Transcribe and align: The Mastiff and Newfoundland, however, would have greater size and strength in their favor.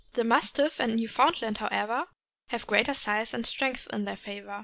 The 0.13 0.23
Mastiff 0.23 0.79
and 0.79 0.95
Newfoundland, 0.95 1.59
however, 1.59 1.99
would 1.99 2.07
have 2.47 2.65
greater 2.65 2.95
size 2.95 3.35
and 3.35 3.45
strength 3.45 3.87
in 3.93 4.05
their 4.05 4.15
favor. 4.17 4.59